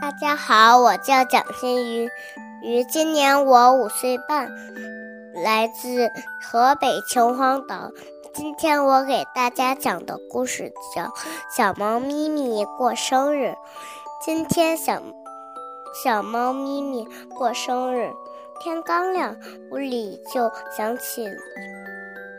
[0.00, 2.10] 大家好，我叫蒋新宇，
[2.62, 4.48] 于今年我五岁半，
[5.34, 6.10] 来自
[6.40, 7.90] 河北秦皇岛。
[8.32, 11.02] 今天我给大家讲的故事叫
[11.50, 13.46] 《小猫咪咪过生日》。
[14.24, 15.02] 今天小
[16.04, 17.04] 小猫咪咪
[17.36, 18.12] 过生日，
[18.60, 19.36] 天刚亮，
[19.72, 21.26] 屋里就响起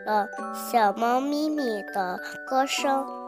[0.06, 0.26] 了
[0.72, 2.18] 小猫咪咪的
[2.48, 3.19] 歌声。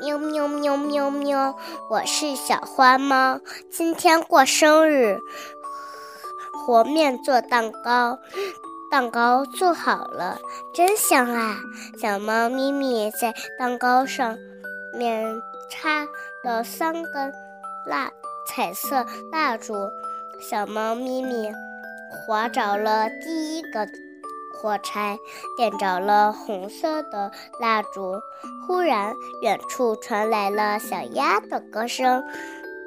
[0.00, 1.56] 喵喵喵喵喵！
[1.88, 3.40] 我是小花猫，
[3.70, 5.18] 今天过生日，
[6.52, 8.18] 和面做蛋糕，
[8.90, 10.38] 蛋糕做好了，
[10.74, 11.56] 真香啊！
[12.00, 14.36] 小猫咪咪在蛋糕上
[14.92, 15.40] 面
[15.70, 16.06] 插
[16.44, 17.32] 了三根
[17.86, 18.10] 蜡
[18.46, 19.72] 彩色蜡烛，
[20.40, 21.50] 小猫咪咪
[22.10, 23.88] 划着了第一个。
[24.60, 25.18] 火柴
[25.56, 28.20] 点着了红色的蜡烛，
[28.66, 32.24] 忽然，远处传来了小鸭的歌声：“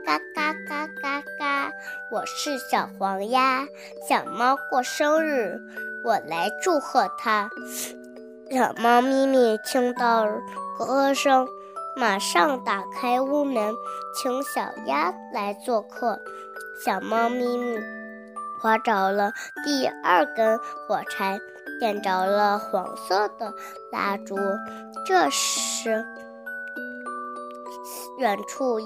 [0.06, 1.72] 嘎嘎嘎嘎嘎！”
[2.12, 3.66] 我是小黄鸭，
[4.08, 5.60] 小猫过生日，
[6.04, 7.50] 我来祝贺它。
[8.52, 10.26] 小猫咪咪听到
[10.78, 11.48] 歌声，
[11.96, 13.76] 马上打开屋门，
[14.16, 16.20] 请小鸭来做客。
[16.84, 17.80] 小猫咪咪
[18.60, 19.32] 划着了
[19.64, 21.40] 第二根火柴。
[21.80, 23.54] 点着了黄色的
[23.92, 24.36] 蜡烛，
[25.06, 26.06] 这时，
[28.20, 28.80] 远处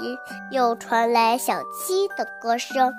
[0.51, 2.93] 又传来小鸡的歌声：“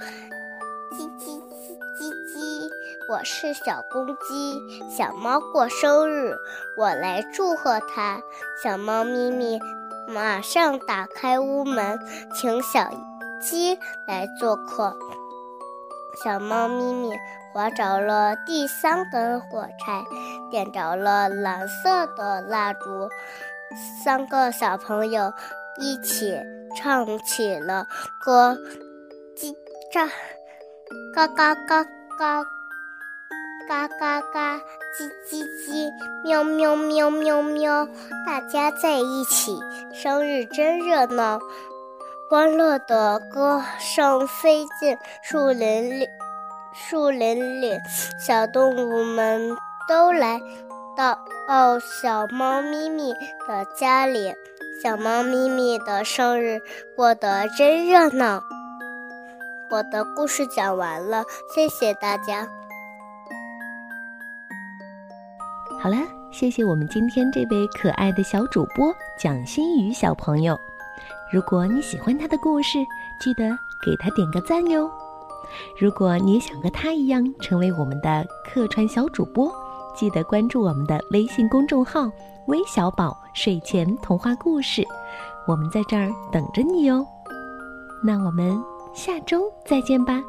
[0.92, 2.68] 叽叽叽叽叽！”
[3.08, 6.34] 我是小公鸡，小猫过生日，
[6.76, 8.20] 我来祝贺它。
[8.62, 9.60] 小猫咪咪
[10.08, 12.00] 马上打开屋门，
[12.34, 12.90] 请小
[13.40, 13.78] 鸡
[14.08, 14.96] 来做客。
[16.22, 17.10] 小猫咪咪
[17.52, 20.02] 划着了第三根火柴，
[20.50, 23.08] 点着了蓝色的蜡烛。
[24.04, 25.32] 三个小朋友
[25.78, 26.38] 一起
[26.76, 27.86] 唱起了
[28.24, 28.56] 歌：
[29.36, 29.54] 叽
[29.92, 30.08] 喳，
[31.14, 31.84] 嘎嘎嘎
[32.18, 32.44] 嘎，
[33.68, 35.90] 嘎嘎嘎，叽叽叽，
[36.22, 37.88] 喵喵喵喵喵。
[38.26, 39.58] 大家在一起，
[39.92, 41.40] 生日真热闹。
[42.26, 46.08] 欢乐的歌声飞进树林里，
[46.72, 47.78] 树林里
[48.18, 49.54] 小动物们
[49.86, 50.40] 都来
[50.96, 53.12] 到哦小猫咪咪
[53.46, 54.34] 的家里。
[54.82, 56.60] 小猫咪咪的生日
[56.96, 58.42] 过得真热闹。
[59.70, 61.24] 我的故事讲完了，
[61.54, 62.48] 谢谢大家。
[65.78, 65.96] 好了，
[66.32, 70.58] 谢谢我们今天这位可爱的小主播蒋欣宇小朋友。
[71.34, 72.78] 如果你喜欢他的故事，
[73.18, 73.50] 记得
[73.84, 74.88] 给他点个赞哟。
[75.76, 79.52] 如果你也想和他一样成为我们的客串小主播，
[79.96, 82.08] 记得关注我们的微信公众号
[82.46, 84.86] “微小宝睡前童话故事”，
[85.48, 87.04] 我们在这儿等着你哟。
[88.00, 88.56] 那我们
[88.94, 90.22] 下周再见吧。